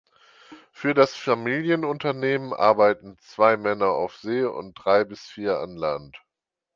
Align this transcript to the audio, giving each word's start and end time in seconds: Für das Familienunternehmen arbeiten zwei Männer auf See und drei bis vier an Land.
Für 0.71 0.95
das 0.95 1.13
Familienunternehmen 1.13 2.53
arbeiten 2.53 3.19
zwei 3.19 3.55
Männer 3.55 3.89
auf 3.89 4.17
See 4.17 4.43
und 4.45 4.73
drei 4.73 5.03
bis 5.03 5.27
vier 5.27 5.59
an 5.59 5.75
Land. 5.75 6.19